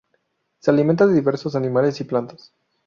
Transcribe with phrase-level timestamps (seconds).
[0.57, 2.51] Se alimenta de diversos animales y plantas.